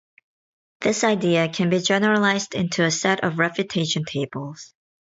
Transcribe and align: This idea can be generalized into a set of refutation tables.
This 0.79 1.03
idea 1.03 1.47
can 1.47 1.69
be 1.69 1.77
generalized 1.79 2.55
into 2.55 2.83
a 2.83 2.89
set 2.89 3.23
of 3.23 3.37
refutation 3.37 4.03
tables. 4.03 4.73